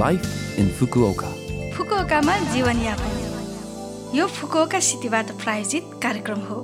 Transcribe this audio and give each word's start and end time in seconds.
Life 0.00 0.58
in 0.58 0.68
Fukuoka 0.72 1.30
फुकुओकामा 1.76 2.36
जीवनयापन 2.52 4.14
यो 4.16 4.26
Fukuoka 4.26 4.78
सिटीबाट 4.80 5.30
प्रायोजित 5.42 5.90
कार्यक्रम 6.02 6.38
हो। 6.48 6.60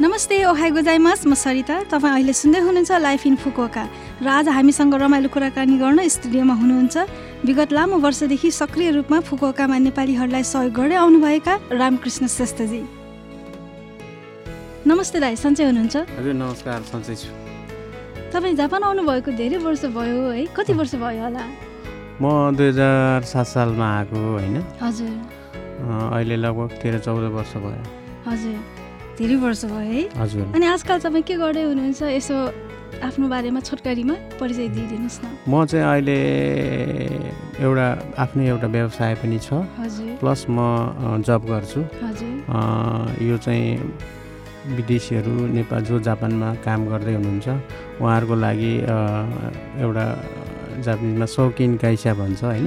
नमस्ते 0.00 0.44
ओहाई 0.44 0.70
गोजाइमास। 0.70 1.26
म 1.26 1.34
सरिता। 1.34 1.76
तपाईँ 1.88 2.12
अहिले 2.12 2.32
सुन्दै 2.32 2.60
हुनुहुन्छ 2.60 2.92
लाइफ 3.00 3.26
इन 3.26 3.36
फुकुओका 3.40 3.84
र 4.22 4.28
आज 4.28 4.48
हामीसँग 4.48 4.94
रमाइलो 4.94 5.28
कुराकानी 5.32 5.76
गर्न 5.80 6.08
स्टुडियोमा 6.08 6.54
हुनुहुन्छ 6.60 6.96
विगत 7.48 7.72
लामो 7.72 7.96
वर्षदेखि 8.04 8.50
सक्रिय 8.50 8.90
रूपमा 9.00 9.20
फुकुओकामा 9.32 9.78
नेपालीहरूलाई 9.88 10.44
सहयोग 10.44 10.72
गर्दै 10.76 10.96
आउनुभएका 11.00 11.54
रामकृष्ण 11.80 12.26
श्रेष्ठजी। 12.28 12.82
नमस्ते 14.84 15.18
दाई 15.24 15.36
सन्चै 15.36 15.64
हुनुहुन्छ? 15.64 15.96
हजुर 15.96 16.34
नमस्कार 16.44 16.78
सन्चै 16.92 17.14
छु। 17.16 17.28
तपाईँ 18.36 18.54
जापान 18.60 18.82
आउनुभएको 18.84 19.30
धेरै 19.32 19.58
वर्ष 19.64 19.84
भयो 19.96 20.20
है। 20.28 20.44
कति 20.52 20.72
वर्ष 20.76 20.94
भयो 21.00 21.24
होला? 21.24 21.44
म 22.16 22.56
दुई 22.56 22.68
हजार 22.68 23.22
सात 23.28 23.46
सालमा 23.46 23.86
आएको 23.96 24.16
होइन? 24.16 24.56
हजुर। 24.80 25.14
अहिले 25.84 26.36
लगभग 26.36 26.70
तेह्र 26.82 26.98
चौध 27.04 27.24
वर्ष 27.36 27.52
भयो। 27.64 27.82
हजुर। 28.24 28.56
धेरै 29.18 29.36
वर्ष 29.44 29.64
भयो 29.64 29.84
है? 29.92 30.02
हजुर। 30.16 30.44
अनि 30.56 30.66
आजकल 30.66 30.98
तपाईँ 31.04 31.24
के 31.28 31.36
गर्दै 31.36 31.62
हुनुहुन्छ? 31.68 32.02
यसो 32.16 32.36
आफ्नो 33.04 33.28
बारेमा 33.28 33.60
छोटकरीमा 33.68 34.14
परिचय 34.40 34.68
दिइदिनुहोस् 34.72 35.20
न। 35.20 35.24
म 35.44 35.64
चाहिँ 35.68 35.84
अहिले 35.84 36.18
एउटा 37.60 37.86
आफ्नै 38.24 38.44
एउटा 38.48 38.68
व्यवसाय 38.76 39.12
पनि 39.20 39.38
छ। 39.44 39.60
हजुर। 39.76 40.16
प्लस 40.20 40.40
म 40.48 41.20
जब 41.20 41.40
गर्छु। 41.52 41.80
यो 43.28 43.36
चाहिँ 43.44 43.68
विदेशीहरू 44.76 45.34
नेपाल 45.52 45.82
जो 45.84 46.00
जापानमा 46.08 46.48
काम 46.64 46.80
गर्दै 46.90 47.14
हुनुहुन्छ 47.20 47.48
उहाँहरूको 48.00 48.34
लागि 48.34 48.72
एउटा 49.84 50.06
जापानिजमा 50.84 51.26
सौकिन 51.26 51.70
गाइसा 51.82 52.12
भन्छ 52.14 52.44
होइन? 52.44 52.66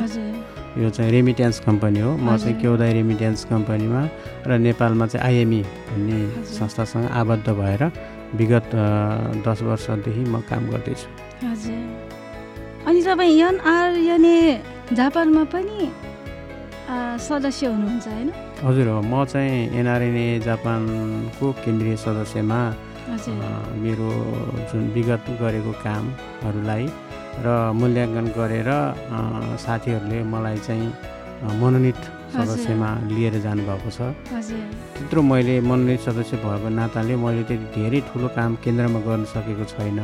यो 0.77 0.89
चाहिँ 0.89 1.11
रेमिट्यान्स 1.11 1.59
कम्पनी 1.65 1.99
हो। 1.99 2.11
म 2.17 2.37
चाहिँ। 2.37 2.55
क्यौदाई 2.61 2.91
रेमिट्यान्स 2.93 3.43
कम्पनीमा 3.51 4.01
र 4.47 4.57
नेपालमा 4.65 5.05
चाहिँ 5.07 5.25
आइएमई 5.25 5.61
भन्ने 5.89 6.17
हजुर। 6.17 6.43
संस्थासँग 6.57 7.05
आबद्ध 7.09 7.47
भएर 7.49 7.83
विगत 8.37 8.69
दस 9.45 9.59
वर्षदेखि 9.65 10.23
म 10.29 10.39
काम 10.49 10.69
गर्दैछु। 10.71 11.07
हजुर। 11.45 11.77
अनि 12.87 13.01
तपाईँ 13.01 13.41
एनआरएनए 13.41 14.37
जापानमा 14.93 15.43
पनि 15.53 15.79
सदस्य 17.21 17.65
हुनुहुन्छ 17.67 18.07
होइन? 18.07 18.29
हजुर 18.65 18.87
हो। 18.87 19.01
म 19.01 19.25
चाहिँ 19.25 19.73
एनआरएनए 19.73 20.39
जापानको 20.45 21.45
केन्द्रीय 21.65 21.95
सदस्यमा 21.97 22.61
मेरो 23.83 24.09
जुन 24.69 24.83
विगत 24.93 25.25
गरेको 25.41 25.71
कामहरूलाई 25.83 26.85
र 27.45 27.47
मूल्याङ्कन 27.79 28.25
गरेर 28.37 28.69
साथीहरूले 29.65 30.19
मलाई 30.33 30.57
चाहिँ 30.67 30.89
मनोनित 31.61 32.01
सदस्यमा 32.35 32.89
लिएर 33.09 33.35
जानुभएको 33.45 33.89
छ। 33.89 33.99
त्यत्रो 34.95 35.21
मैले 35.31 35.55
मनोनित 35.69 35.99
सदस्य 36.07 36.37
भएको 36.43 36.69
नाताले 36.79 37.15
मैले 37.25 37.43
त्यति 37.49 37.67
धेरै 37.75 37.99
ठुलो 38.09 38.27
काम 38.37 38.51
केन्द्रमा 38.63 38.99
गर्न 39.07 39.23
सकेको 39.33 39.65
छैन। 39.73 39.99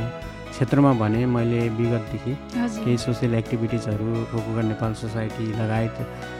क्षेत्रमा 0.55 0.91
भने 1.01 1.21
मैले 1.35 1.61
विगतदेखि 1.77 2.33
केही 2.55 2.97
सोसियल 3.05 3.33
एक्टिभिटिजहरू 3.35 4.07
फोकुगर 4.31 4.63
नेपाल 4.71 4.93
सोसाइटी 5.03 5.45
लगायत 5.59 5.97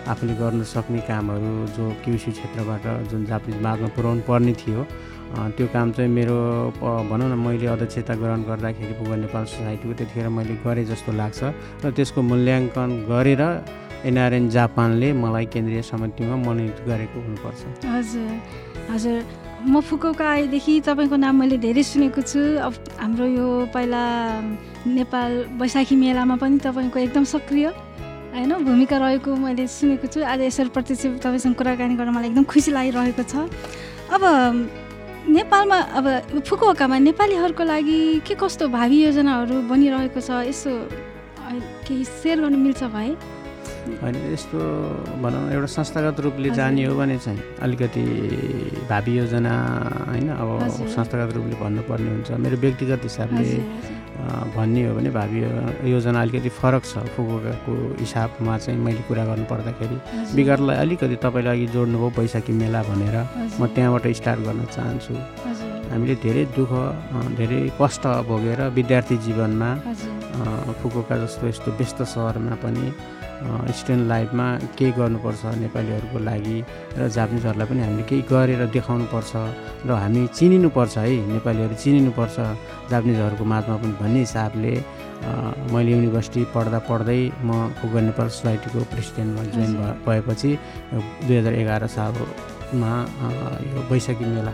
आफूले 0.08 0.34
गर्न 0.42 0.64
सक्ने 0.64 1.00
कामहरू 1.10 1.52
जो 1.76 1.86
क्युसी 2.04 2.32
क्षेत्रबाट 2.32 2.86
जुन 3.12 3.26
जापानिज 3.30 3.62
मार्गमा 3.62 3.90
पुर्याउनु 3.96 4.24
पर्ने 4.30 4.54
थियो 4.62 4.82
त्यो 5.58 5.68
काम 5.74 5.92
चाहिँ 5.92 6.10
मेरो 6.12 6.38
भनौँ 7.10 7.30
न 7.30 7.36
मैले 7.40 7.68
अध्यक्षता 7.68 8.14
ग्रहण 8.22 8.42
गर्दाखेरि 8.50 8.94
पुगर 9.00 9.18
नेपाल 9.26 9.44
सोसाइटीको 9.46 9.94
त्यतिखेर 9.94 10.28
मैले 10.30 10.56
गरेँ 10.64 10.86
जस्तो 10.92 11.12
लाग्छ 11.12 11.42
र 11.84 11.92
त्यसको 11.92 12.22
मूल्याङ्कन 12.22 12.90
गरेर 13.10 13.42
एनआरएन 14.06 14.50
जापानले 14.54 15.08
मलाई 15.18 15.46
केन्द्रीय 15.54 15.82
समितिमा 15.82 16.36
मनोनित 16.46 16.78
गरेको 16.86 17.18
हुनुपर्छ। 17.26 17.62
हजुर 17.90 18.30
हजुर। 18.94 19.18
म 19.66 19.82
फुकुका 19.82 20.26
आएदेखि 20.30 20.74
तपाईँको 20.86 21.16
नाम 21.18 21.36
मैले 21.42 21.58
धेरै 21.58 21.84
सुनेको 21.84 22.22
छु। 22.22 22.40
अब 22.62 22.74
हाम्रो 23.02 23.26
यो 23.26 23.48
पहिला 23.74 24.04
नेपाल 24.86 25.32
बैशाखी 25.58 25.96
मेलामा 25.98 26.36
पनि 26.38 26.58
तपाईँको 26.62 26.98
एकदम 27.02 27.24
सक्रिय 27.34 27.66
होइन? 27.66 28.52
भूमिका 28.62 28.98
रहेको 29.02 29.32
मैले 29.42 29.66
सुनेको 29.66 30.06
छु। 30.06 30.22
आज 30.22 30.42
यसरी 30.54 30.70
प्रत्यक्ष 30.70 31.26
तपाईँसँग 31.26 31.56
कुराकानी 31.58 31.96
गर्न 31.98 32.14
मलाई 32.14 32.30
एकदम 32.30 32.46
खुसी 32.46 32.72
लागिरहेको 32.78 33.24
छ। 33.26 33.50
अब 34.14 34.22
नेपालमा 35.26 35.78
अब 35.98 36.06
फुकुकामा 36.46 36.98
नेपालीहरूको 37.02 37.64
लागि 37.66 38.00
के 38.28 38.34
कस्तो 38.38 38.68
भावी 38.70 38.98
योजनाहरू 39.06 39.56
बनिरहेको 39.70 40.22
छ 40.22 40.46
यसो 40.46 40.72
केही 41.82 42.04
सेयर 42.06 42.38
गर्नु 42.46 42.58
मिल्छ 42.58 42.84
भाइ 42.94 43.10
होइन 44.02 44.16
यस्तो 44.34 44.60
भनौँ 45.22 45.50
एउटा 45.50 45.70
संस्थागत 45.74 46.20
रूपले। 46.26 46.50
जाने 46.54 46.86
हो 46.86 46.94
भने 46.98 47.18
चाहिँ 47.26 47.42
अलिकति 47.58 48.06
भावी 48.90 49.14
योजना 49.18 49.54
होइन 50.10 50.30
अब। 50.30 50.50
संस्थागत 50.94 51.34
रूपले 51.36 51.56
भन्नुपर्ने 51.58 52.10
हुन्छ 52.12 52.30
मेरो 52.46 52.58
व्यक्तिगत 52.62 53.02
हिसाबले 53.04 53.46
भन्ने 54.56 54.82
हो 54.88 54.96
भने 54.96 55.10
भावी 55.12 55.40
योजना 55.92 56.22
अलिकति 56.22 56.50
फरक 56.50 56.84
छ। 56.86 57.04
फुकुकाको 57.16 57.74
हिसाबमा 58.00 58.58
चाहिँ 58.58 58.80
मैले 58.80 59.02
कुरा 59.08 59.24
गर्नु 59.26 59.46
पर्दाखेरि 59.52 59.98
विगतलाई 60.36 60.78
अलिकति 60.84 61.16
तपाईँले 61.24 61.50
अघि 61.52 61.68
जोड्नुभयो 61.76 62.10
बैशाखी 62.18 62.54
मेला 62.62 62.82
भनेर। 62.90 63.18
म 63.60 63.68
त्यहाँबाट 63.76 64.08
स्टार्ट 64.20 64.40
गर्न 64.48 64.62
चाहन्छु। 64.76 65.14
हामीले 65.92 66.16
धेरै 66.24 66.44
दुःख 66.58 66.72
धेरै 67.38 67.60
कष्ट 67.80 68.04
भोगेर 68.30 68.62
विद्यार्थी 68.78 69.16
जीवनमा 69.26 69.70
फुकुका 70.82 71.16
जस्तो 71.24 71.48
यस्तो 71.48 71.70
व्यस्त 71.78 72.00
सहरमा 72.14 72.56
पनि 72.64 72.86
स्टुडेन्ट 73.38 74.08
लाइफमा 74.08 74.48
केही 74.78 74.92
गर्नुपर्छ 74.92 75.42
नेपालीहरूको 75.58 76.20
लागि 76.20 76.58
र 76.98 77.08
जापानिजहरूलाई 77.10 77.68
पनि 77.68 77.82
हामीले 77.82 78.04
केही 78.10 78.22
गरेर 78.32 78.62
देखाउनुपर्छ 78.72 79.32
र 79.86 79.90
हामी 79.94 80.22
चिनिनुपर्छ 80.34 80.98
है 80.98 81.16
नेपालीहरू 81.28 81.76
चिनिनुपर्छ 81.76 82.36
जापानिजहरूको 82.92 83.46
माझमा 83.46 83.76
पनि 83.78 83.94
भन्ने 84.00 84.20
हिसाबले 84.20 84.74
मैले 85.74 85.92
युनिभर्सिटी 85.92 86.42
पढ्दा 86.56 86.80
पढ्दै 86.90 87.20
म 87.48 87.50
फुकुका 87.78 88.02
नेपाल 88.10 88.28
सोसाइटीको 88.36 88.80
प्रेसिडेन्टमा 88.94 89.44
जोइन 89.56 89.72
भएपछि 90.06 90.52
दुई 91.26 91.36
हजार 91.38 91.54
एघार 91.62 91.84
सालमा 91.96 92.92
यो 93.72 93.80
बैशाखी 93.90 94.26
मेला 94.26 94.54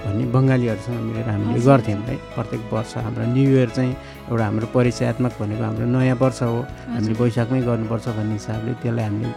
भन्ने 0.00 0.24
बङ्गालीहरूसँग 0.34 1.00
मिलेर 1.08 1.28
हामीले। 1.28 1.60
गर्थ्यौँ 1.60 2.00
है 2.08 2.14
प्रत्येक 2.34 2.62
वर्ष। 2.72 2.92
हाम्रो 3.04 3.24
न्यु 3.36 3.50
इयर 3.52 3.68
चाहिँ 3.76 3.92
एउटा 4.30 4.44
हाम्रो 4.48 4.66
परिचयात्मक 4.74 5.32
भनेको 5.40 5.62
हाम्रो 5.68 5.86
नयाँ 5.92 6.16
वर्ष 6.22 6.40
हो। 6.42 6.60
हामीले। 6.94 7.14
वैशाखमै 7.20 7.60
गर्नुपर्छ 7.68 8.06
भन्ने 8.16 8.34
हिसाबले 8.40 8.72
त्यसलाई 8.80 9.04
हामीले 9.04 9.28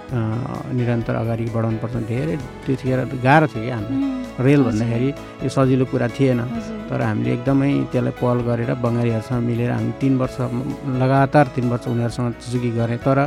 निरन्तर 0.77 1.15
अगाडि 1.23 1.45
बढाउनुपर्छ। 1.55 1.95
धेरै 2.11 2.35
त्यतिखेर 2.63 2.99
गाह्रो 3.27 3.47
थियो 3.51 3.73
हामीलाई। 3.75 3.91
उम्, 3.91 4.45
रेल। 4.45 4.61
भन्दाखेरि 4.67 5.09
यो 5.43 5.49
सजिलो 5.55 5.85
कुरा 5.91 6.07
थिएन। 6.15 6.39
तर 6.93 7.01
हामीले 7.01 7.33
एकदमै 7.33 7.71
त्यसलाई 7.89 8.13
पहल 8.21 8.39
गरेर 8.45 8.69
बङ्गालीहरूसँग 8.77 9.41
मिलेर 9.49 9.71
हामी 9.73 9.91
तिन 9.97 10.13
वर्ष 10.21 10.37
लगातार 11.01 11.45
तिन 11.57 11.65
वर्ष 11.73 11.87
उनीहरूसँग 11.89 12.33
चुकी 12.53 12.69
गरेँ। 12.77 13.01
तर 13.01 13.17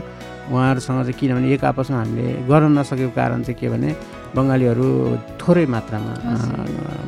उहाँहरूसँग 0.54 1.02
चाहिँ 1.02 1.18
किनभने 1.18 1.46
एक 1.54 1.64
आपसमा 1.74 1.98
हामीले 1.98 2.26
गर्न 2.46 2.78
नसकेको 2.78 3.10
कारण 3.18 3.42
चाहिँ 3.42 3.58
के 3.58 3.68
भने 3.74 3.90
बङ्गालीहरू 4.34 4.86
थोरै 5.40 5.66
मात्रामा 5.74 6.12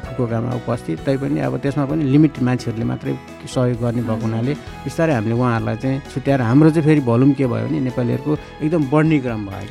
फुकुकामा 0.07 0.51
उपस्थित 0.61 0.99
तैपनि 1.07 1.41
अब 1.47 1.55
त्यसमा 1.63 1.85
पनि 1.91 2.03
लिमिट 2.15 2.35
मान्छेहरूले 2.49 2.87
मात्रै 2.93 3.13
सहयोग 3.55 3.79
गर्ने 3.83 4.03
भएको। 4.07 4.23
हुनाले 4.27 4.53
बिस्तारै 4.85 5.13
हामीले 5.19 5.35
उहाँहरूलाई 5.35 5.77
चाहिँ 5.83 5.99
छुट्याएर 6.13 6.41
हाम्रो 6.49 6.71
चाहिँ 6.71 6.87
फेरि 6.89 7.01
भोल्युम 7.11 7.33
के 7.39 7.47
भयो 7.53 7.67
भने 7.67 7.79
नेपालीहरूको 7.89 8.33
एकदम 8.65 8.83
बढ्ने 8.93 9.19
क्रम 9.25 9.41
भयो 9.49 9.69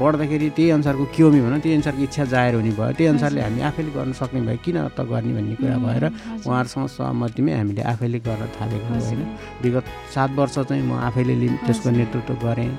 बढ्दाखेरि 0.00 0.48
त्यही 0.56 0.70
अनुसारको 0.76 1.04
क्योमी 1.16 1.40
भनौँ 1.46 1.60
त्यही 1.64 1.74
अनुसारको 1.78 2.02
इच्छा 2.08 2.24
जाहेर 2.32 2.54
हुने 2.60 2.72
भयो 2.80 2.92
त्यही 2.98 3.08
अनुसारले। 3.14 3.40
हामी 3.46 3.60
आफैले 3.70 3.90
गर्न 3.96 4.12
सक्ने 4.20 4.40
भयो 4.48 4.58
किन 4.64 4.76
त 4.96 5.00
गर्ने 5.12 5.32
भन्ने 5.36 5.54
कुरा 5.60 5.76
भएर। 5.86 6.04
उहाँहरूसँग 6.46 6.86
सहमतिमै 6.96 7.52
हामीले 7.60 7.82
आफैले 7.92 8.18
गर्न 8.26 8.42
थालेको। 8.56 8.88
होइन 8.92 9.20
विगत 9.62 9.84
सात 10.14 10.30
वर्ष 10.38 10.56
चाहिँ 10.68 10.82
म 10.82 10.92
आफैले 11.08 11.34
त्यसको। 11.66 11.88
नेतृत्व 11.90 12.34
गरेँ 12.44 12.72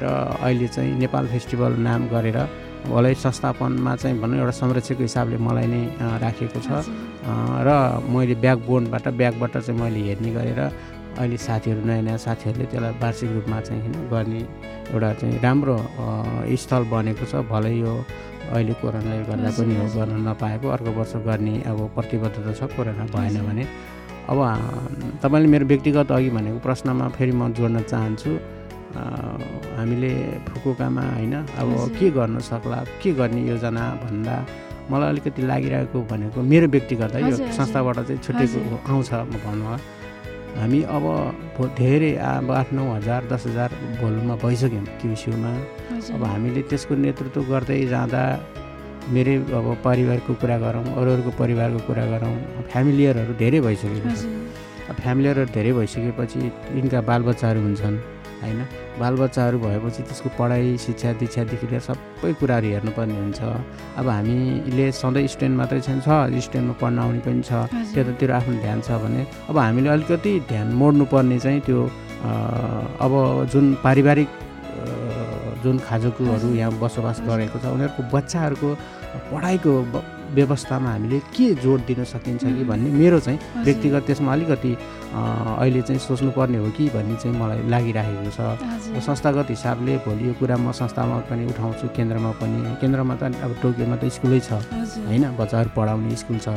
र 0.00 0.04
अहिले 0.46 0.68
चाहिँ 0.74 0.92
नेपाल 1.02 1.24
फेस्टिभल 1.32 1.72
नाम 1.82 2.00
गरेर 2.14 2.38
भलै 2.86 3.14
संस्थापनमा 3.14 3.92
चाहिँ 3.96 4.16
भनौँ 4.22 4.38
एउटा 4.38 4.54
संरक्षकको 4.62 5.02
हिसाबले 5.02 5.36
मलाई 5.36 5.66
नै 5.66 5.82
अ, 5.98 6.06
राखिएको 6.22 6.60
छ। 6.62 6.68
र 7.66 7.68
मैले 8.06 8.34
ब्याकबोनबाट 8.44 9.06
ब्याकबाट 9.20 9.54
चाहिँ 9.58 9.80
मैले 9.80 10.00
हेर्ने 10.08 10.30
गरेर 10.38 10.60
अहिले 11.18 11.36
साथीहरू 11.36 11.82
नयाँ 11.82 12.02
नयाँ 12.06 12.18
साथीहरूले 12.22 12.66
त्यसलाई 12.70 12.94
वार्षिक 13.02 13.30
रूपमा 13.36 13.58
चाहिँ 13.66 13.80
होइन 13.82 13.94
गर्ने 14.12 14.40
एउटा 14.94 15.10
चाहिँ 15.18 15.38
राम्रो 15.42 15.76
स्थल 16.62 16.82
बनेको 16.94 17.24
छ। 17.26 17.34
भलै 17.50 17.74
यो 17.82 17.92
अहिले 18.54 18.72
कोरोनाले 18.80 19.24
गर्दा 19.28 19.50
पनि 19.58 19.74
हो। 19.76 19.84
गर्न 19.98 20.14
नपाएको। 20.28 20.66
अर्को 20.72 20.90
वर्ष 20.98 21.14
गर्ने 21.26 21.54
अब 21.68 21.78
प्रतिबद्धता 21.96 22.52
छ 22.54 22.62
कोरोना 22.76 23.04
भएन। 23.12 23.36
भने। 23.44 23.64
अब 24.30 24.38
तपाईँले 25.22 25.48
मेरो 25.52 25.66
व्यक्तिगत 25.66 26.12
अघि 26.12 26.30
भनेको 26.30 26.58
प्रश्नमा 26.64 27.08
फेरि 27.16 27.32
म 27.32 27.52
जोड्न 27.52 27.82
चाहन्छु। 27.90 28.30
हामीले 28.94 30.12
फुकुकामा 30.48 31.02
होइन 31.14 31.34
अब। 31.60 31.68
के 31.98 32.10
गर्न 32.16 32.38
सक्ला 32.48 32.78
के 33.02 33.12
गर्ने 33.20 33.40
योजना 33.48 33.84
भन्दा 34.04 34.36
मलाई 34.90 35.08
अलिकति 35.12 35.42
लागिरहेको 35.50 35.98
भनेको 36.10 36.38
मेरो 36.42 36.66
व्यक्तिगत 36.74 37.14
है 37.14 37.20
यो। 37.30 37.36
संस्थाबाट 37.58 37.96
चाहिँ 38.08 38.20
हजुर। 38.40 38.62
आउँछ 38.88 39.12
म 39.12 39.32
भन्नु 39.44 39.64
हामी 40.58 40.80
अब 40.96 41.04
धेरै 41.78 42.12
अब 42.18 42.50
आठ 42.50 42.72
नौ 42.72 42.84
हजार 42.94 43.26
दस 43.32 43.42
हजार 43.46 43.70
भोल्युममा 44.00 44.34
भइसक्यौँ 44.42 44.84
क्युसियुमा 45.00 45.52
अब 46.14 46.22
हामीले 46.24 46.62
त्यसको 46.70 46.94
नेतृत्व 47.04 47.42
गर्दै 47.52 47.84
जाँदा 47.92 48.22
मेरै 49.14 49.34
अब 49.58 49.66
परिवारको 49.84 50.32
कुरा 50.40 50.56
गरौँ 50.64 50.84
अरू 50.98 51.08
अरूको 51.12 51.30
परिवारको 51.38 51.80
कुरा 51.86 52.04
गरौँ 52.12 52.34
फ्यामिलियरहरू 52.72 53.32
धेरै 53.42 53.60
भइसकेको 53.66 54.10
छ 54.16 54.24
फ्यामिलियरहरू 55.00 55.50
धेरै 55.54 55.72
भइसकेपछि 55.78 56.40
यिनका 56.76 57.00
बालबच्चाहरू 57.10 57.60
हुन्छन् 57.66 57.96
होइन? 58.42 58.60
बालबच्चाहरू 59.00 59.58
भएपछि 59.58 60.02
त्यसको 60.08 60.28
पढाइ 60.38 60.76
शिक्षा 60.84 61.12
दीक्षादेखि 61.20 61.66
लिएर 61.70 61.82
सबै 61.88 62.32
कुराहरू 62.40 62.68
हेर्नुपर्ने 62.74 63.16
हुन्छ। 63.22 63.40
अब 63.98 64.06
हामीले 64.08 64.86
सधैँ 65.00 65.26
स्टुडेन्ट 65.32 65.56
मात्रै 65.60 65.80
छैन 65.86 65.98
छ 66.06 66.08
स्टुडेन्टमा 66.46 66.74
पढ्न 66.82 66.98
आउने 66.98 67.20
पनि 67.26 67.42
छ। 67.42 67.50
त्यतातिर 67.94 68.30
आफ्नो 68.38 68.54
ध्यान 68.64 68.78
छ 68.86 68.88
भने। 69.02 69.22
अब 69.50 69.56
हामीले 69.58 69.88
अलिकति 69.94 70.32
ध्यान 70.50 70.68
मोड्नुपर्ने 70.80 71.38
चाहिँ 71.38 71.60
त्यो 71.66 71.80
अब 73.04 73.12
जुन 73.52 73.64
पारिवारिक 73.84 74.28
जुन 75.62 75.78
खाजकुहरू 75.86 76.48
यहाँ 76.54 76.72
बसोबास 76.78 77.18
गरेको 77.26 77.58
छ 77.58 77.64
उनीहरूको 77.74 78.02
बच्चाहरूको 78.14 78.68
पढाइको 79.30 79.72
व्यवस्थामा 80.34 80.90
हामीले 80.90 81.18
के 81.34 81.54
जोड 81.62 81.80
दिन 81.86 82.04
सकिन्छ 82.04 82.44
कि 82.44 82.64
भन्ने 82.64 82.90
मेरो 82.90 83.18
चाहिँ 83.20 83.38
व्यक्तिगत 83.64 84.02
त्यसमा 84.06 84.32
अलिकति 84.32 84.72
अहिले 85.12 85.82
चाहिँ 85.82 86.00
सोच्नुपर्ने 86.00 86.58
हो 86.58 86.70
कि 86.76 86.88
भन्ने 86.94 87.16
चाहिँ 87.16 87.36
मलाई 87.40 87.68
लागिराखेको 87.68 88.30
छ। 88.30 88.40
संस्थागत 89.00 89.50
हिसाबले 89.50 89.96
भोलि 90.04 90.28
यो 90.28 90.34
कुरा 90.40 90.56
म 90.56 90.72
संस्थामा 90.72 91.16
पनि 91.30 91.44
उठाउँछु 91.48 91.86
केन्द्रमा 91.96 92.30
पनि। 92.40 92.58
केन्द्रमा 92.80 93.14
त 93.16 93.22
अब 93.40 93.52
टोकियोमा 93.62 93.96
त 93.96 94.04
स्कुलै 94.16 94.40
छ। 94.40 94.50
होइन 95.08 95.24
बच्चाहरू 95.38 95.70
पढाउने 95.76 96.16
स्कुल 96.16 96.38
छ। 96.44 96.48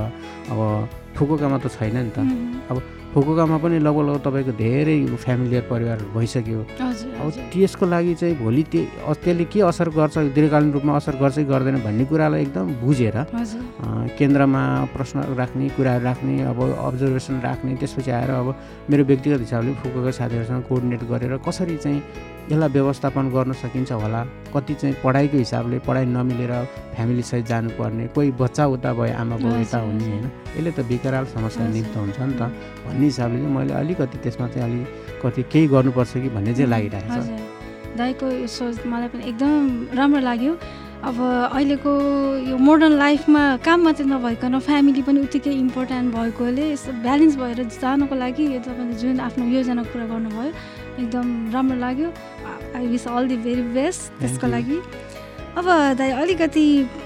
अब 0.51 0.59
फुकुकामा 1.15 1.57
त 1.57 1.67
छैन 1.75 1.97
नि 1.97 2.11
त। 2.15 2.17
अब 2.71 2.77
फुकुकामा 3.11 3.57
पनि 3.59 3.79
लगभग 3.83 4.07
लगभग 4.07 4.23
तपाईँको 4.23 4.51
धेरै 4.55 4.97
फ्यामिलियर 5.19 5.63
परिवारहरू 5.67 6.07
भइसक्यो। 6.15 6.59
अब 7.19 7.27
त्यसको 7.51 7.85
लागि 7.85 8.13
चाहिँ 8.15 8.35
भोलि 8.39 8.63
त्यो 8.71 9.13
त्यसले 9.19 9.45
के 9.51 9.59
असर 9.67 9.89
गर्छ 9.91 10.31
दीर्घकालीन 10.31 10.71
रूपमा 10.71 10.95
असर 10.95 11.15
गर्छ 11.19 11.35
कि 11.35 11.43
गर्दैन 11.51 11.77
भन्ने 11.83 12.05
कुरालाई 12.07 12.41
एकदम 12.41 12.67
बुझेर 12.79 13.17
केन्द्रमा 14.15 14.63
प्रश्न 14.95 15.17
राख्ने 15.35 15.69
कुराहरू 15.75 16.03
राख्ने 16.07 16.33
अब 16.47 16.59
अब्जर्भेसन 16.87 17.35
राख्ने 17.43 17.75
त्यसपछि 17.83 18.11
आएर 18.11 18.31
अब 18.31 18.47
मेरो 18.89 19.03
व्यक्तिगत 19.11 19.39
हिसाबले 19.43 19.71
फुकुका 19.83 20.11
साथीहरूसँग 20.15 20.63
कोअर्डिनेट 20.71 21.03
गरेर 21.11 21.37
कसरी 21.43 21.77
चाहिँ 21.83 21.99
यसलाई 22.49 22.69
व्यवस्थापन 22.69 23.29
गर्न 23.29 23.51
सकिन्छ 23.53 23.91
होला। 23.91 24.21
कति 24.53 24.73
चाहिँ 24.81 24.95
पढाइको 25.03 25.37
हिसाबले 25.37 25.77
पढाइ 25.87 26.05
नमिलेर 26.05 26.53
फ्यामिलीसहित 26.95 27.45
जानुपर्ने 27.45 28.07
कोही 28.15 28.31
बच्चा 28.41 28.65
उता 28.75 28.93
भयो 28.93 29.13
आमा 29.21 29.35
बाउ 29.43 29.59
यता 29.61 29.79
हुने 29.79 30.05
होइन। 30.09 30.25
यसले 30.57 30.71
त 30.71 30.79
विकराल 30.89 31.25
समस्या 31.35 31.67
निम्त 31.67 31.95
हुन्छ 31.97 32.19
नि 32.19 32.33
त। 32.39 32.41
भन्ने 32.87 33.05
हिसाबले 33.05 33.37
चाहिँ 33.39 33.55
मैले 33.55 33.73
अलिकति 33.73 34.17
त्यसमा 34.23 34.47
चाहिँ 34.47 34.65
अलिक 34.67 34.87
कति 35.23 35.41
केही 35.51 35.67
गर्नुपर्छ 35.73 36.13
कि 36.13 36.29
भन्ने 36.35 36.53
चाहिँ 36.53 36.69
लागिरहेको 36.69 37.21
छ। 37.21 37.97
दाइको 37.97 38.25
यो 38.31 38.47
सोच 38.47 38.85
मलाई 38.87 39.07
पनि 39.13 39.23
एकदम 39.29 39.95
राम्रो 39.99 40.19
लाग्यो। 40.19 40.53
अब 41.01 41.17
अहिलेको 41.57 41.91
यो 42.45 42.57
मोडर्न 42.57 42.93
लाइफमा 42.93 43.41
काम 43.65 43.79
मात्रै 43.83 44.05
नभइकन 44.05 44.59
फ्यामिली 44.59 45.01
पनि 45.01 45.19
उत्तिकै 45.25 45.53
इम्पोर्टेन्ट 45.65 46.13
भएकोले 46.15 46.65
यस्तो 46.71 46.91
ब्यालेन्स 47.01 47.35
भएर 47.41 47.59
जानको 47.81 48.15
लागि 48.15 48.43
यो 48.53 48.59
तपाईँले 48.61 48.95
जुन 49.01 49.19
आफ्नो 49.25 49.43
योजना 49.49 49.83
कुरा 49.89 50.05
गर्नुभयो 50.13 50.51
एकदम 51.01 51.27
राम्रो 51.53 51.77
लाग्यो। 51.81 52.09
I 52.81 52.87
wish 52.89 53.07
all 53.07 53.27
the 53.29 53.37
very 53.45 53.63
best 53.77 54.01
त्यसको 54.19 54.47
लागि। 54.49 54.77
अब 55.59 55.65
दाइ 55.99 56.09
अलिकति 56.17 56.65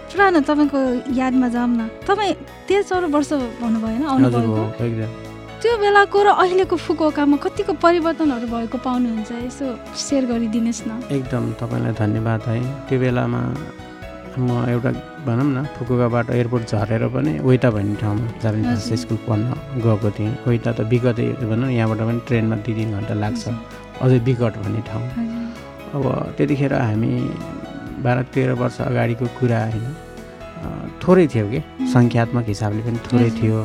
पुरानो 0.09 0.39
तपाईँको 0.47 0.79
यादमा 1.19 1.47
जाऊँ 1.51 1.69
न। 1.75 1.89
तपाईँ 2.07 2.33
तेह्र 2.67 2.83
चौध 2.87 3.03
वर्ष 3.11 3.31
भन्नुभयो 3.61 3.85
होइन 3.85 4.03
आउनुभएको 4.05 5.23
त्यो 5.61 5.77
बेलाको 5.81 6.17
र 6.23 6.27
अहिलेको 6.45 6.75
फुकुकामा 6.77 7.37
कतिको 7.41 7.73
परिवर्तनहरू 7.81 8.47
भएको 8.47 8.77
पाउनुहुन्छ 8.85 9.31
यसो 9.49 9.65
सेयर 9.97 10.23
गरिदिनुहोस् 10.29 10.81
न। 10.87 10.91
एकदम 11.09 11.43
तपाईँलाई 11.59 11.93
धन्यवाद 11.97 12.41
है। 12.47 12.59
त्यो 12.85 12.99
बेलामा 13.01 13.41
म 14.37 14.67
एउटा 14.67 14.91
भनौँ 15.25 15.47
न 15.47 15.63
फुकुकाबाट 15.73 16.29
एयरपोर्ट 16.37 16.63
झरेर 16.69 17.07
पनि 17.09 17.31
वेता 17.41 17.69
भन्ने 17.71 17.95
ठाउँमा 17.97 18.25
जापानिज 18.43 18.93
स्कुल 19.01 19.17
पढ्न 19.25 19.47
गएको 19.81 20.09
थिएँ। 20.11 20.33
वेता 20.45 20.71
त 20.77 20.79
विगतै 20.91 21.27
भनौँ 21.49 21.71
यहाँबाट 21.71 21.99
पनि 22.03 22.19
ट्रेनमा 22.27 22.55
दुई 22.61 22.73
तिन 22.75 22.91
घन्टा 22.99 23.13
लाग्छ। 23.23 23.43
अझै 24.03 24.19
विकट 24.27 24.53
भन्ने 24.61 24.81
ठाउँ। 24.85 25.44
अब 25.95 26.05
त्यतिखेर 26.37 26.73
हामी 26.75 27.11
बाह्र 28.03 28.19
तेह्र 28.33 28.51
वर्ष 28.59 28.77
अगाडिको 28.91 29.25
कुरा 29.39 29.59
होइन। 29.71 29.85
थोरै 31.01 31.25
थियो 31.33 31.45
कि? 31.51 31.59
सङ्ख्यात्मक 31.95 32.45
हिसाबले 32.53 32.81
पनि 32.87 32.99
थोरै 33.07 33.29
थियो। 33.39 33.57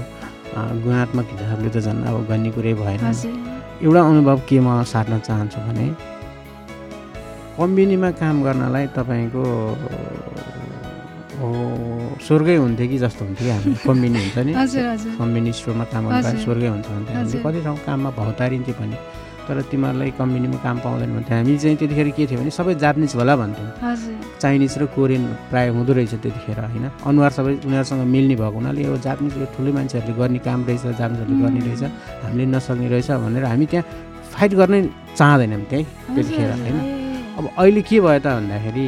गुणात्मक 0.85 1.27
हिसाबले 1.35 1.69
त 1.75 1.77
झन् 1.87 2.01
अब 2.09 2.17
गन्ने 2.31 2.51
कुरै 2.55 2.75
भएन। 2.81 3.03
एउटा 3.83 4.01
अनुभव 4.11 4.39
के 4.49 4.57
म 4.61 4.69
सार्न 4.93 5.13
चाहन्छु 5.27 5.59
भने 5.67 5.87
कम्बिनीमा 7.59 8.11
काम 8.21 8.37
गर्नलाई 8.47 8.87
तपाईँको 8.97 9.43
स्वर्गै 12.25 12.57
हुन्थ्यो 12.63 12.87
कि 12.91 12.97
जस्तो 13.05 13.23
हुन्थ्यो 13.25 13.45
कि 13.47 13.53
हामी। 13.53 13.73
कम्बिनी 13.85 14.19
हुन्छ 14.23 14.39
नि। 14.47 14.53
कम्बिनी 15.19 15.51
स्टोरमा 15.59 15.85
काम 15.93 16.05
गर्दा 16.09 16.31
स्वर्गै 16.45 16.69
हुन्छ 16.75 16.87
भन्थ्यो। 16.95 17.15
हामीले 17.17 17.39
कति 17.45 17.61
ठाउँ 17.65 17.79
काममा 17.87 18.11
भौतारिन्थ्यो 18.19 18.75
पनि 18.81 18.97
तर 19.51 19.67
तिमीहरूलाई 19.67 20.11
कम्बिनीमा 20.15 20.59
काम 20.63 20.77
पाउँदैन 20.87 21.11
भन्थ्यो। 21.11 21.35
हामी 21.37 21.59
चाहिँ 21.59 21.77
त्यतिखेर 21.77 22.09
के 22.15 22.23
थियो 22.31 22.39
भने 22.39 22.51
सबै 22.55 22.75
जापानिज 22.79 23.13
होला 23.19 23.35
भन्थ्यौँ। 23.43 23.71
चाइनिज 24.39 24.75
र 24.79 24.87
कोरियन 24.95 25.25
प्रायः 25.51 25.75
हुँदो 25.75 25.93
रहेछ 25.99 26.15
त्यतिखेर 26.23 26.59
होइन? 26.71 26.87
अनुहार 27.03 27.33
सबै 27.35 27.53
उनीहरूसँग 27.67 28.03
मिल्ने 28.15 28.35
भएको 28.39 28.57
हुनाले 28.63 28.81
यो 28.87 28.95
जापानिज 29.03 29.35
यो 29.43 29.47
ठुलो 29.59 29.71
मान्छेहरूले 29.75 30.15
गर्ने 30.15 30.39
काम 30.47 30.61
रहेछ 30.71 30.85
जापानिजहरूले 30.95 31.37
गर्ने 31.43 31.61
रहेछ 31.67 31.83
हामीले 32.23 32.45
नसक्ने 32.55 32.87
रहेछ 32.95 33.11
भनेर 33.27 33.45
हामी 33.51 33.67
त्यहाँ 33.67 33.85
फाइट 34.31 34.53
गर्नै 34.55 34.81
चाहँदैनौँ 35.19 35.65
त्यहीँ 35.71 35.87
त्यतिखेर 36.15 36.51
होइन? 36.63 36.77
अब 37.39 37.45
अहिले 37.59 37.83
के 37.83 37.99
भयो 38.07 38.21
त 38.23 38.27
भन्दाखेरि 38.39 38.87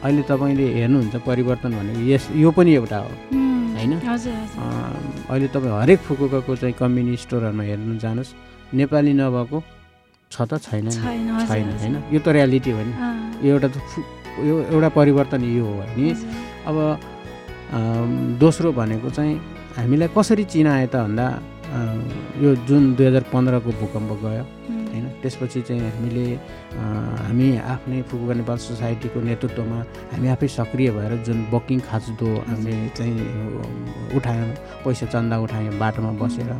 अहिले 0.00 0.22
तपाईँले 0.30 0.66
हेर्नुहुन्छ 0.78 1.16
परिवर्तन 1.28 1.70
भनेको 1.76 2.00
यस 2.08 2.24
यो 2.40 2.50
पनि 2.56 2.70
एउटा 2.80 2.98
हो 3.04 3.10
होइन? 3.76 3.92
अहिले 5.28 5.48
तपाईँ 5.54 5.74
हरेक 5.82 6.00
फुकुकाको 6.08 6.52
चाहिँ 6.56 6.74
कम्बिनी 6.80 7.14
स्टोरहरूमा 7.22 7.62
हेर्नु 7.68 7.94
जानुहोस्। 8.00 8.30
नेपाली 8.74 9.12
नभएको 9.20 9.58
छ 10.32 10.36
त 10.50 10.60
छैन 10.64 10.90
छैन 10.90 11.66
होइन? 11.80 11.94
यो 12.12 12.18
त 12.20 12.28
रियालिटी 12.36 12.70
हो 12.70 12.80
नि। 12.84 12.92
यो 13.48 13.54
एउटा 13.56 13.68
यो 14.48 14.54
एउटा 14.76 14.88
परिवर्तन 14.98 15.40
यो 15.56 15.64
हो 15.64 15.84
नि 15.96 16.08
अब 16.68 16.76
दोस्रो 18.40 18.72
भनेको 18.72 19.08
चाहिँ 19.16 19.34
हामीलाई 19.76 20.08
कसरी 20.16 20.44
चिनाए 20.52 20.86
त 20.92 20.96
भन्दा 21.04 21.26
यो 22.42 22.54
जुन 22.68 22.94
दुई 22.96 23.06
हजार 23.06 23.24
पन्ध्रको 23.32 23.70
भूकम्प 23.80 24.10
गयो 24.22 24.44
होइन 24.88 25.06
त्यसपछि 25.22 25.60
चाहिँ 25.68 25.80
हामीले 25.84 26.24
हामी 27.28 27.48
आफ्नै 27.72 28.00
फुकुका 28.08 28.34
नेपाल 28.40 28.58
सोसाइटीको 28.66 29.20
नेतृत्वमा 29.20 29.78
हामी 30.12 30.28
आफै 30.34 30.48
सक्रिय 30.48 30.90
भएर 30.96 31.12
जुन 31.26 31.38
बकिङ 31.52 31.78
खाँचदो 31.88 32.28
हामीले 32.48 32.76
चाहिँ 32.96 33.16
उठायौँ 34.16 34.48
पैसा 34.84 35.06
चन्दा 35.12 35.36
उठायौँ 35.44 35.74
बाटोमा 35.78 36.12
बसेर 36.22 36.50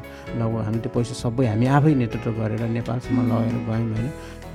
लगभग 0.41 0.61
हामी 0.67 0.79
त्यो 0.85 0.93
पैसा 0.97 1.15
सबै 1.25 1.47
हामी 1.53 1.67
आफै 1.77 1.95
नेतृत्व 2.03 2.31
गरेर 2.41 2.63
नेपालसम्म 2.79 3.19
लगेर 3.33 3.57
गयौँ 3.69 3.89
होइन। 3.97 4.11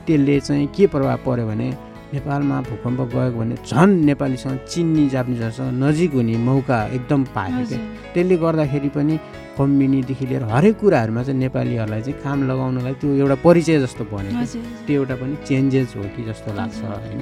त्यसले 0.06 0.39
चाहिँ 0.39 0.68
के 0.75 0.88
प्रभाव 0.94 1.18
पऱ्यो 1.25 1.48
भने 1.48 1.70
नेपालमा 2.13 2.58
भूकम्प 2.70 3.00
गयो 3.13 3.32
भने 3.38 3.55
झन् 3.65 3.93
नेपालीसँग 4.10 4.58
चिन्ने 4.72 5.08
जापानिजहरूसँग 5.13 5.72
नजिक 5.84 6.13
हुने 6.13 6.36
मौका 6.50 6.79
एकदम 6.98 7.22
पायो 7.36 7.65
क्या 7.70 7.79
त्यसले 8.13 8.36
गर्दाखेरि 8.43 8.89
पनि 8.98 9.15
कम्बिनीदेखि 9.58 10.25
लिएर 10.29 10.43
हरेक 10.53 10.75
कुराहरूमा 10.82 11.22
चाहिँ 11.24 11.39
नेपालीहरूलाई 11.39 12.01
चाहिँ 12.01 12.22
काम 12.22 12.38
लगाउनलाई 12.50 12.93
त्यो 13.01 13.10
एउटा 13.22 13.36
परिचय 13.46 13.79
जस्तो 13.86 14.03
बन्यो 14.13 14.46
त्यो 14.86 14.96
एउटा 15.01 15.15
पनि 15.22 15.36
चेन्जेस 15.50 15.89
हो 15.98 16.03
कि 16.13 16.22
जस्तो 16.29 16.50
लाग्छ 16.60 16.79
होइन? 16.86 17.22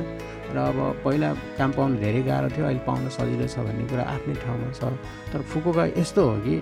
र 0.51 0.57
अब 0.59 0.79
पहिला 1.03 1.29
काम 1.57 1.71
पाउनु 1.77 1.95
धेरै 2.03 2.21
गाह्रो 2.27 2.47
थियो 2.55 2.65
अहिले 2.67 2.83
पाउन 2.87 3.07
सजिलो 3.15 3.47
छ 3.47 3.63
भन्ने 3.67 3.83
कुरा 3.91 4.03
आफ्नै 4.15 4.35
ठाउँमा 4.43 4.69
छ। 4.75 4.91
तर 5.31 5.39
फुकुका 5.51 5.83
यस्तो 5.95 6.21
हो 6.29 6.35
कि 6.45 6.55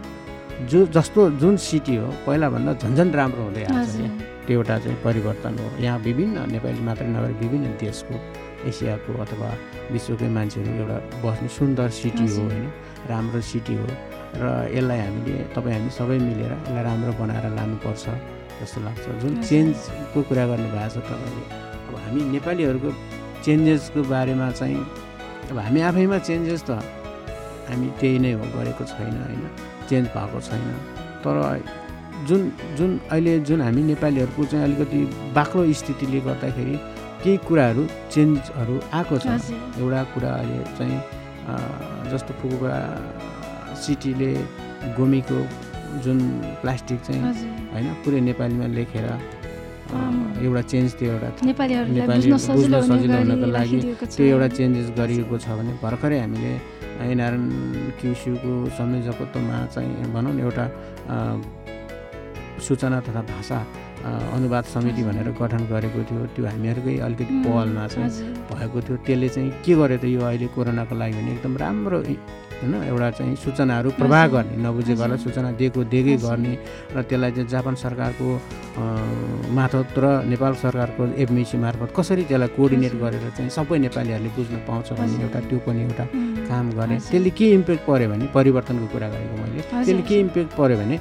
जो 0.69 0.79
जस्तो 0.93 1.21
जुन 1.41 1.57
सिटी 1.57 1.95
हो 2.01 2.07
पहिलाभन्दा 2.25 2.71
झन्झन 2.83 3.09
राम्रो 3.19 3.43
हुँदै 3.43 3.63
आएको 3.65 3.85
छ 3.89 3.97
त्यो 4.49 4.57
एउटा 4.57 4.77
चाहिँ 4.81 4.97
परिवर्तन 5.05 5.53
हो। 5.61 5.67
यहाँ 5.77 5.99
विभिन्न 6.01 6.49
नेपाली 6.49 6.81
मात्रै 6.81 7.07
नभएर 7.13 7.33
विभिन्न 7.37 7.77
देशको 7.77 8.15
एसियाको 8.65 9.11
अथवा 9.21 9.49
विश्वकै 9.93 10.29
मान्छेहरू 10.37 10.71
एउटा 10.81 10.97
बस्ने 11.21 11.49
सुन्दर 11.53 11.89
सिटी 11.93 12.25
हो 12.33 12.41
होइन? 12.49 12.65
राम्रो 13.13 13.41
सिटी 13.45 13.75
हो। 13.77 13.85
र 14.41 14.45
यसलाई 14.73 14.99
हामीले 15.05 15.37
तपाईँ 15.53 15.75
हामी 15.77 15.91
सबै 15.93 16.17
मिलेर 16.25 16.51
यसलाई 16.53 16.83
राम्रो 16.89 17.11
बनाएर 17.21 17.45
लानुपर्छ 17.57 18.05
जस्तो 18.57 18.79
लाग्छ। 18.85 19.05
जुन 19.21 19.33
चेन्जको 19.45 20.19
कुरा 20.25 20.43
गर्नुभएको 20.49 20.89
छ 20.89 21.05
तपाईँले 21.07 21.43
अब 21.87 21.93
हामी 22.03 22.21
नेपालीहरूको 22.33 22.89
चेन्जेसको 23.45 23.99
बारेमा 24.09 24.49
चाहिँ 24.59 24.81
अब 25.53 25.57
हामी 25.61 25.79
आफैमा 25.89 26.17
चेन्जेस 26.25 26.61
त 26.65 26.81
हामी 27.69 27.87
त्यही 28.01 28.17
नै 28.25 28.33
हो 28.33 28.45
गरेको 28.57 28.83
छैन 28.91 29.13
होइन? 29.13 29.43
चेन्ज 29.89 30.05
भएको 30.17 30.39
छैन। 30.41 30.65
तर 31.21 31.37
जुन 32.27 32.41
जुन 32.77 32.99
अहिले 33.11 33.33
जुन 33.47 33.61
हामी 33.61 33.81
नेपालीहरूको 33.83 34.45
चाहिँ 34.51 34.63
अलिकति 34.65 34.99
बाक्लो 35.35 35.61
स्थितिले 35.79 36.19
गर्दाखेरि 36.27 36.75
केही 37.23 37.37
कुराहरू 37.47 37.83
चेन्जहरू 38.11 38.75
आएको 38.93 39.17
छ। 39.17 39.27
एउटा 39.79 40.03
कुरा 40.13 40.29
अहिले 40.29 40.59
चाहिँ 40.77 40.97
जस्तो 42.11 42.31
फुकुका 42.39 42.75
सिटीले 43.83 44.31
गोमीको 44.97 45.39
जुन 46.03 46.17
प्लास्टिक 46.61 46.99
चाहिँ 47.07 47.21
होइन 47.73 47.87
पुरै 48.03 48.19
नेपालीमा 48.29 48.67
लेखेर। 48.77 49.07
एउटा 49.89 50.61
चेन्ज 50.71 50.89
त्यो 50.99 51.11
एउटा 51.13 51.29
नेपाली 51.45 51.73
बुझ्न 52.31 52.37
सजिलो 52.37 52.79
हुनको 52.79 53.47
लागि 53.57 53.79
त्यो 54.05 54.25
एउटा 54.25 54.47
चेन्जेस 54.57 54.87
गरिएको 54.99 55.35
छ 55.37 55.47
भने 55.59 55.73
भर्खरै 55.83 56.19
हामीले 56.19 56.53
एनआरएन 57.09 57.45
क्युसियुको 57.99 58.51
संयोजकत्वमा 58.77 59.57
चाहिँ 59.73 60.11
भनौँ 60.13 60.33
न 60.33 60.39
एउटा 60.45 60.65
सूचना 62.59 62.99
तथा 63.07 63.21
भाषा 63.31 63.57
अनुवाद 64.35 64.63
समिति 64.73 65.03
भनेर 65.03 65.29
गठन 65.39 65.61
गरेको 65.71 65.99
थियो 66.09 66.25
त्यो 66.35 66.45
हामीहरूकै 66.45 66.97
अलिकति 67.05 67.33
पहलमा 67.45 67.87
चाहिँ 67.87 68.09
भएको 68.49 68.79
थियो 68.85 68.97
त्यसले 69.05 69.29
चाहिँ 69.35 69.49
के 69.63 69.73
गर्यो 69.75 69.97
त 69.99 70.05
यो 70.15 70.21
अहिले 70.23 70.47
कोरोनाको 70.55 70.95
लागि 70.95 71.13
भने 71.19 71.31
एकदम 71.35 71.57
राम्रो 71.63 71.99
होइन 72.59 72.73
एउटा 72.75 73.09
चाहिँ 73.17 73.35
सूचनाहरू 73.39 73.89
प्रवाह। 73.95 74.23
गर्ने 74.35 74.55
नबुझेकोहरूलाई। 74.63 75.19
सूचना 75.23 75.51
दिएको 75.59 75.79
दिएकै। 75.91 76.15
गर्ने 76.27 76.53
र 76.95 76.97
त्यसलाई 77.07 77.31
चाहिँ 77.31 77.47
जापान 77.47 77.75
सरकारको 77.83 78.27
मार्फत 79.55 79.95
र 79.95 80.05
नेपाल 80.27 80.53
सरकारको 80.63 81.03
एफमिसी 81.23 81.57
मार्फत 81.63 81.89
कसरी 81.95 82.23
त्यसलाई 82.27 82.51
कोअर्डिनेट। 82.59 82.93
गरेर 82.99 83.23
चाहिँ 83.35 83.51
सबै 83.57 83.77
नेपालीहरूले 83.79 84.29
बुझ्न 84.35 84.55
पाउँछ 84.67 84.87
भन्ने। 84.99 85.23
एउटा 85.23 85.39
त्यो 85.47 85.59
पनि 85.63 85.81
एउटा 85.87 86.05
काम 86.51 86.65
गरेँ। 86.79 86.99
त्यसले 86.99 87.31
के 87.31 87.45
इम्प्याक्ट 87.59 87.83
पऱ्यो 87.87 88.07
भने 88.11 88.25
परिवर्तनको 88.35 88.87
कुरा 88.91 89.07
गरेको 89.07 89.35
मैले 89.39 89.61
त्यसले 89.71 90.03
के। 90.03 90.15
इम्प्याक्ट 90.19 90.51
पऱ्यो 90.59 90.77
भने 90.83 90.95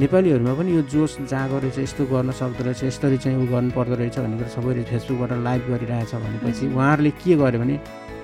नेपालीहरूमा 0.00 0.52
पनि 0.56 0.70
यो 0.76 0.82
जोस 0.88 1.12
जाँगो 1.28 1.56
रहेछ 1.60 1.78
यस्तो 1.78 2.02
गर्न 2.08 2.30
सक्दो 2.32 2.62
रहेछ 2.64 2.80
यसरी 2.88 3.16
चाहिँ 3.20 3.36
उ 3.36 3.44
गर्नु 3.52 3.70
पर्दो 3.76 3.94
रहेछ 4.00 4.16
भन्ने 4.24 4.36
कुरा 4.40 4.50
सबैले 4.56 4.82
फेसबुकबाट 4.88 5.32
लाइभ 5.44 5.62
गरिरहेछ 5.70 6.12
भनेपछि। 6.24 6.64
उहाँहरूले 6.72 7.10
के 7.20 7.36
गर्यो 7.36 7.60
भने 7.60 7.76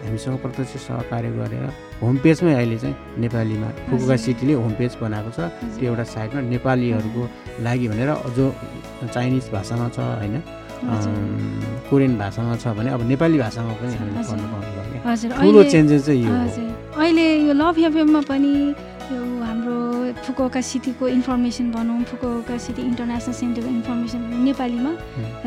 हामीसँग 0.06 0.36
प्रत्यक्ष 0.40 0.72
सहकार्य 0.88 1.30
गरेर 1.36 1.64
होम 2.00 2.16
पेजमै 2.24 2.52
अहिले 2.54 2.78
चाहिँ 2.80 2.96
नेपालीमा 3.20 3.68
फुकुका। 3.92 4.16
सिटीले 4.24 4.54
होम 4.56 4.72
पेज 4.80 4.92
बनाएको 5.04 5.30
छ। 5.36 5.38
त्यो 5.76 5.84
एउटा 5.92 6.04
साइडमा 6.16 6.40
नेपालीहरूको 6.54 7.22
लागि 7.66 7.86
भनेर 7.92 8.10
जो 8.36 8.46
चाइनिज 9.12 9.44
भाषामा 9.52 9.86
छ 9.92 9.98
होइन 10.20 10.36
कोरियन 11.92 12.12
भाषामा 12.16 12.56
छ 12.56 12.72
भने 12.72 12.88
अब 12.96 13.02
नेपाली 13.12 13.36
भाषामा 13.44 13.72
पनि 13.80 13.94
हामीले। 14.00 14.22
पढ्नु 14.24 14.46
हजुर 15.04 15.30
ठुलो 15.44 15.62
चेन्जेस 15.72 16.00
चाहिँ 16.06 16.24
यो 16.24 16.32
अहिले 16.96 17.26
यो 17.46 17.52
लभ 17.52 17.78
एफएममा 17.84 18.20
पनि 18.30 18.52
फुकुओका 20.26 20.60
सिटीको 20.70 21.08
इन्फर्मेसन 21.08 21.70
भनौँ 21.72 21.98
फुकुओका 22.10 22.56
सिटी 22.66 22.82
इन्टरनेसनल 22.82 23.34
सेन्टरको 23.40 23.68
इन्फर्मेसन 23.68 24.20
नेपालीमा 24.46 24.92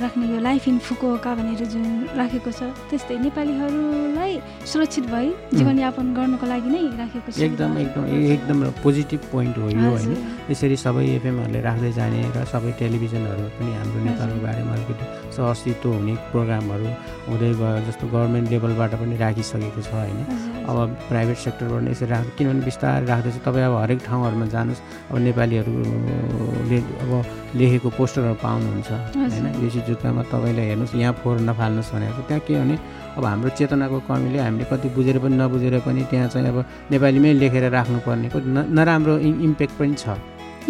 राख्ने 0.03 0.25
यो 0.33 0.39
लाइफ 0.39 0.67
इन 0.67 0.77
फुकुओका 0.87 1.35
भनेर 1.39 1.65
जुन 1.73 1.85
राखेको 2.19 2.51
छ 2.51 2.61
त्यस्तै 2.89 3.17
नेपालीहरूलाई 3.25 4.33
सुरक्षित 4.71 5.05
भई 5.13 5.27
जीवनयापन 5.53 6.13
गर्नको 6.17 6.45
लागि 6.53 6.69
नै 6.75 6.83
राखेको 7.01 7.31
छ 7.31 7.39
एकदम 7.47 7.77
एकदम 7.85 8.03
एकदम 8.35 8.57
पोजिटिभ 8.83 9.21
पोइन्ट 9.31 9.57
हो 9.57 9.69
यो 9.69 9.89
होइन। 9.89 10.11
यसरी 10.51 10.77
सबै 10.85 11.05
एफएमहरूले 11.15 11.61
राख्दै 11.69 11.91
जाने 11.99 12.19
र 12.35 12.45
सबै 12.53 12.71
टेलिभिजनहरू 12.81 13.45
पनि 13.59 13.71
हाम्रो 13.79 13.99
नेपालको 14.09 14.39
बारेमा 14.45 14.73
अलिकति 14.77 15.05
सहअस्तित्व 15.35 15.89
हुने 15.93 16.13
प्रोग्रामहरू 16.31 16.89
हुँदै 17.29 17.51
गयो 17.61 17.79
जस्तो 17.87 18.07
गभर्मेन्ट 18.13 18.47
लेभलबाट 18.53 18.93
पनि 19.01 19.15
राखिसकेको 19.25 19.81
छ 19.81 19.91
होइन। 19.99 20.19
अब 20.69 20.77
प्राइभेट 21.09 21.37
सेक्टरबाट 21.45 21.83
यसरी 21.91 22.09
राख् 22.13 22.27
किनभने 22.37 22.61
बिस्तारै 22.65 23.05
राख्दैछ। 23.09 23.35
तपाईँ 23.45 23.65
अब 23.69 23.75
हरेक 23.83 23.99
ठाउँहरूमा 24.07 24.45
जानुहोस्। 24.53 24.81
अब 25.09 25.15
नेपालीहरूले 25.27 26.77
अब 27.03 27.11
लेखेको 27.57 27.89
पोस्टरहरू 27.97 28.35
पाउनुहुन्छ 28.45 28.89
होइन? 29.17 29.45
बेसी 29.61 29.79
जुत्तामा 29.89 30.21
तपाईँले 30.31 30.63
हेर्नुहोस् 30.69 30.95
यहाँ 30.95 31.13
फोहोर 31.21 31.37
नफाल्नुहोस् 31.49 31.91
भनेको 31.93 32.21
छ 32.21 32.27
त्यहाँ 32.29 32.41
के 32.47 32.53
भने 32.61 32.75
अब 33.17 33.23
हाम्रो 33.25 33.49
चेतनाको 33.57 33.97
कमीले 34.07 34.39
हामीले 34.39 34.65
कति 34.71 34.87
बुझेर 34.95 35.17
पनि 35.23 35.35
नबुझेर 35.41 35.75
पनि 35.85 36.01
त्यहाँ 36.09 36.27
चाहिँ 36.29 36.47
अब 36.47 36.57
नेपालीमै 36.91 37.31
लेखेर 37.41 37.65
राख्नुपर्ने 37.73 38.27
कति 38.29 38.47
न- 38.55 38.67
नराम्रो 38.77 39.13
इम्प्याक्ट 39.47 39.73
पनि 39.79 39.95
छ। 39.97 40.05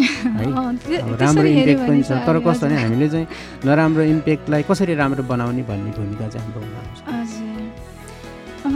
है? 0.00 0.46
अब 0.96 1.12
राम्रो 1.20 1.44
इम्प्याक्ट 1.44 1.82
पनि 1.88 2.02
छ। 2.02 2.10
तर 2.24 2.36
कस्तो 2.40 2.66
भने 2.66 2.76
हामीले 2.82 3.08
चाहिँ 3.12 3.26
नराम्रो 3.68 4.02
इम्प्याक्टलाई 4.14 4.62
कसरी 4.70 4.94
राम्रो 4.96 5.22
बनाउने 5.28 5.62
भन्ने 5.68 5.90
भूमिका 5.92 6.26
चाहिँ 6.32 6.46
हाम्रो 6.46 6.60
हुन 6.64 6.72
अब 8.66 8.74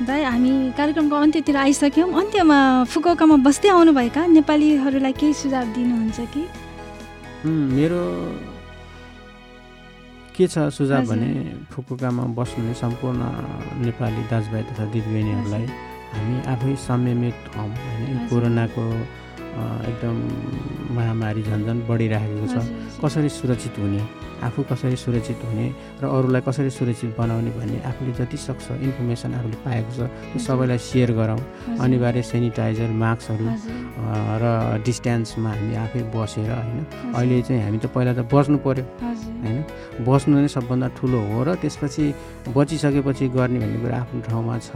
दाइ 0.00 0.22
हामी 0.24 0.50
कार्यक्रमको 0.76 1.16
अन्त्यतिर 1.16 1.56
आइसक्यौँ 1.56 2.08
अन्त्यमा 2.20 2.58
फुकुओकामा 2.88 3.36
बस्दै 3.46 3.68
आउनुभएका 3.68 4.22
नेपालीहरूलाई 4.32 5.12
केही 5.20 5.34
सुझाव 5.36 5.66
दिनुहुन्छ 5.76 6.18
कि 6.32 6.42
मेरो 7.44 8.02
के 10.36 10.46
छ 10.48 10.72
सुझाव। 10.72 11.04
भने 11.04 11.30
फुकुकामा 11.72 12.22
बस्नुहुने 12.32 12.74
सम्पूर्ण 12.80 13.20
नेपाली 13.84 14.22
दाजुभाइ 14.32 14.62
तथा 14.68 14.84
दिदीबहिनीहरूलाई 14.88 15.66
हामी 16.16 16.36
आफै 16.52 16.74
संयमित 16.80 17.38
हौँ 17.56 17.68
होइन। 17.68 18.18
कोरोनाको 18.30 18.84
एकदम 19.90 20.16
महामारी 20.96 21.42
झन्झन 21.42 21.78
बढिरहेको 21.88 22.46
छ 22.52 22.56
कसरी 23.02 23.28
सुरक्षित 23.28 23.78
हुने 23.78 24.02
आफू 24.40 24.62
कसरी 24.72 24.96
सुरक्षित 24.96 25.40
हुने 25.44 25.66
र 26.00 26.04
अरूलाई 26.08 26.40
कसरी 26.48 26.70
सुरक्षित 26.72 27.10
बनाउने 27.18 27.50
भन्ने 27.56 27.78
आफूले 27.90 28.12
जति 28.18 28.36
सक्छ 28.36 28.66
इन्फर्मेसन 28.80 29.34
आफूले 29.36 29.56
पाएको 29.64 29.92
छ 29.92 30.00
त्यो। 30.32 30.40
सबैलाई 30.40 30.78
सेयर 30.80 31.10
गरौँ। 31.12 31.40
अनिवार्य 31.76 32.22
सेनिटाइजर 32.24 32.90
मास्कहरू 33.02 33.46
र 34.42 34.44
डिस्टेन्समा 34.84 35.50
हामी 35.50 35.74
आफै 35.84 36.02
बसेर 36.14 36.50
होइन। 36.50 36.78
अहिले 37.14 37.42
चाहिँ 37.46 37.62
हामी 37.64 37.78
त 37.78 37.86
पहिला 37.92 38.12
त 38.16 38.24
बस्नु 38.32 38.58
पऱ्यो। 38.64 38.84
होइन? 39.20 39.58
बस्नु 40.06 40.34
नै 40.40 40.48
सबभन्दा 40.48 40.88
ठुलो 40.98 41.20
हो 41.30 41.38
र 41.44 41.54
त्यसपछि 41.62 42.04
बचिसकेपछि 42.56 43.28
गर्ने 43.28 43.58
भन्ने 43.60 43.78
कुरा 43.82 43.96
आफ्नो 44.00 44.20
ठाउँमा 44.28 44.56
छ। 44.58 44.70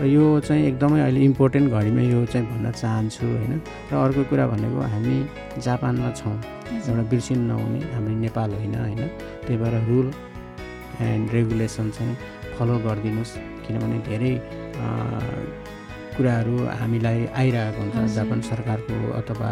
र 0.00 0.04
यो 0.06 0.24
चाहिँ 0.40 0.62
एकदमै 0.66 1.00
अहिले 1.00 1.20
इम्पोर्टेन्ट 1.20 1.66
घडीमा 1.72 2.02
यो 2.02 2.20
चाहिँ 2.26 2.46
भन्न 2.50 2.70
चाहन्छु 2.72 3.24
होइन? 3.26 3.52
र 3.90 3.92
अर्को 3.94 4.22
कुरा 4.30 4.44
भनेको 4.46 4.80
हामी 4.94 5.16
जापानमा 5.62 6.10
छौँ। 6.10 6.36
एउटा 6.88 7.02
बिर्सिनु 7.10 7.42
नहुने 7.48 7.80
हाम्रो 7.94 8.14
नेपाल 8.24 8.50
होइन 8.60 8.74
होइन? 8.74 9.00
त्यही 9.46 9.56
भएर 9.62 9.74
रुल 9.88 10.06
एन्ड 11.00 11.26
रेगुलेसन 11.34 11.90
चाहिँ 11.90 12.14
फलो 12.58 12.74
गरिदिनुहोस्। 12.86 13.32
किनभने 13.64 13.98
धेरै 14.08 14.32
कुराहरू 16.16 16.54
हामीलाई 16.80 17.18
आइरहेको 17.40 17.80
हुन्छ। 17.82 17.96
जापान 18.14 18.40
सरकारको 18.50 18.94
अथवा 19.20 19.50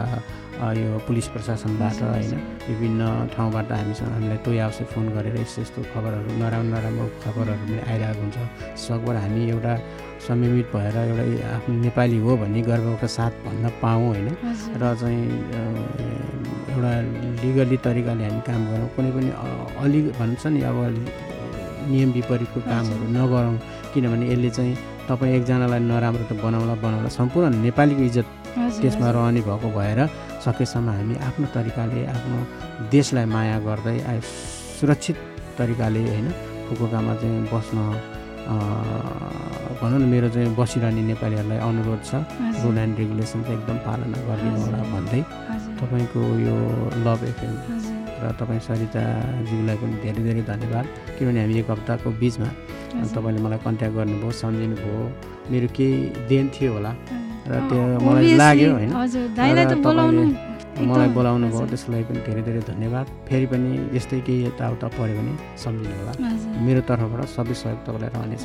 यो 0.78 0.98
पुलिस 1.06 1.26
प्रशासनबाट 1.34 1.98
होइन। 2.02 2.34
विभिन्न 2.68 3.02
ठाउँबाट 3.34 3.72
हामीसँग 3.72 4.10
हामीलाई 4.14 4.38
तोय 4.46 4.58
आवश्यक 4.66 4.88
फोन 4.94 5.06
गरेर 5.16 5.36
यस्तो 5.40 5.62
यस्तो 5.62 5.80
खबरहरू 5.92 6.30
नराम्रो 6.38 6.70
नराम्रो 6.70 7.06
खबरहरू 7.24 7.64
पनि 7.66 7.78
आइरहेको 7.90 8.22
हुन्छ 8.22 8.38
सकभर 8.78 9.16
हामी 9.22 9.40
एउटा 9.50 9.74
संयमित 10.26 10.66
भएर 10.74 10.96
एउटा 11.02 11.24
आफ्नो 11.56 11.74
नेपाली 11.82 12.18
हो 12.24 12.36
भन्ने 12.42 12.60
गर्वका 12.70 13.08
साथ 13.16 13.32
भन्न 13.44 13.64
पाऊँ 13.82 14.06
होइन। 14.08 14.28
र 14.80 14.94
चाहिँ 15.02 15.22
एउटा 16.72 16.92
लिगली 17.42 17.76
तरिकाले 17.84 18.24
हामी 18.24 18.40
काम 18.46 18.62
गरौँ 18.70 18.88
कुनै 18.94 19.10
पनि 19.16 19.30
अलि 19.82 20.00
भन्छ 20.20 20.42
नि 20.46 20.60
अब 20.70 20.78
नियम 21.90 22.10
विपरीतको 22.14 22.60
कामहरू 22.70 23.06
नगरौँ 23.18 23.56
किनभने 23.92 24.26
यसले 24.32 24.50
चाहिँ 24.56 24.74
तपाईँ 25.08 25.32
एकजनालाई 25.36 25.80
नराम्रो 25.90 26.24
त 26.30 26.32
बनाउला 26.44 26.74
बनाउला 26.84 27.10
सम्पूर्ण 27.18 27.52
नेपालीको 27.66 28.02
इज्जत 28.10 28.28
त्यसमा। 28.82 29.08
रहने 29.16 29.40
भएको 29.48 29.68
भएर 29.76 30.00
सकेसम्म 30.44 30.88
हामी 30.96 31.14
आफ्नो 31.28 31.46
तरिकाले 31.56 32.00
आफ्नो 32.14 32.38
देशलाई 32.94 33.26
माया 33.34 33.58
गर्दै 33.66 33.96
सुरक्षित 34.78 35.16
तरिकाले 35.58 36.00
होइन 36.10 36.26
फुकुकामा 36.66 37.12
चाहिँ 37.20 37.46
बस्न 37.52 37.78
भनौँ 39.80 39.98
न 40.02 40.04
मेरो 40.12 40.28
चाहिँ 40.34 40.54
बसिरहने 40.58 41.02
नेपालीहरूलाई 41.10 41.58
अनुरोध 41.62 42.00
छ। 42.02 42.12
रुल 42.62 42.78
एन्ड 42.78 42.98
रेगुलेसन 42.98 43.40
चाहिँ 43.46 43.58
एकदम 43.58 43.78
पालना 43.86 44.18
गरिदिनु 44.28 44.58
होला। 44.62 44.78
भन्दै। 44.92 45.20
तपाईँको 45.78 46.20
यो 46.46 46.56
लभ 47.06 47.20
एफएम। 47.30 47.54
र 48.22 48.24
तपाईँ 48.38 48.60
सरिताज्यूलाई 48.66 49.76
पनि 49.82 49.94
धेरै 50.02 50.22
धेरै 50.26 50.42
धन्यवाद 50.50 50.86
किनभने 51.18 51.40
हामी 51.42 51.54
एक 51.62 51.70
हप्ताको 51.70 52.08
बिचमा। 52.20 52.48
तपाईँले 52.92 53.40
मलाई 53.42 53.60
कन्ट्याक्ट 53.66 53.94
गर्नुभयो 53.96 54.30
सम्झिनु 54.42 54.76
भयो 54.82 55.02
मेरो 55.50 55.68
केही 55.76 55.96
देन 56.28 56.46
थियो 56.54 56.70
होला। 56.76 56.92
र 57.48 57.52
त्यो 57.68 57.80
मलाई 58.06 58.36
लाग्यो 58.38 58.70
होइन। 58.72 58.90
मलाई 60.72 61.08
बोलाउनु 61.16 61.46
भयो 61.52 61.58
हजुर, 61.58 61.68
त्यसलाई 61.68 62.02
पनि 62.08 62.20
धेरै 62.26 62.42
धेरै 62.48 62.62
धन्यवाद। 62.72 63.06
फेरि 63.28 63.46
पनि 63.52 63.70
यस्तै 63.96 64.20
केही 64.26 64.40
यताउता 64.46 64.88
पऱ्यो 64.96 65.14
भने 65.18 65.32
सम्झिनु 65.62 65.94
होला। 66.00 66.12
मेरो 66.66 66.80
तर्फबाट 66.88 67.20
सबै 67.36 67.54
सहयोग 67.60 67.80
तपाईँलाई 67.86 68.10
रहनेछ। 68.16 68.42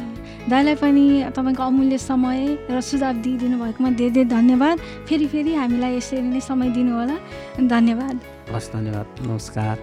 दाइलाई 0.51 0.75
पनि 0.75 1.03
तपाईँको 1.37 1.63
अमूल्य 1.63 1.97
समय 1.97 2.39
र 2.67 2.77
सुझाव 2.89 3.13
दिइदिनु 3.23 3.55
भएकोमा 3.63 3.89
धेरै 3.99 4.11
धेरै 4.11 4.29
धन्यवाद। 4.35 4.77
फेरि 5.07 5.27
फेरि 5.33 5.51
हामीलाई 5.55 5.91
यसरी 5.97 6.21
नै 6.35 6.41
समय 6.43 6.67
दिनुहोला 6.75 7.17
धन्यवाद। 7.63 8.15
हस् 8.55 8.71
धन्यवाद। 8.75 9.07
नमस्कार। 9.27 9.75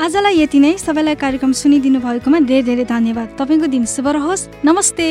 आजलाई 0.00 0.40
यति 0.40 0.58
नै। 0.58 0.72
सबैलाई 0.80 1.14
कार्यक्रम 1.14 1.52
सुनिदिनु 1.52 2.00
भएकोमा 2.00 2.38
धेरै 2.48 2.62
धेरै 2.64 2.84
धन्यवाद। 2.88 3.28
तपाईँको 3.36 3.66
दिन 3.68 3.84
शुभ 3.84 4.08
रहोस्। 4.08 4.48
नमस्ते। 4.64 5.06